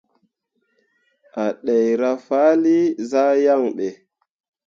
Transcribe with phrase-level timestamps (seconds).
[1.43, 2.75] A ɗeera faali
[3.09, 3.87] zah yaŋ ɓe.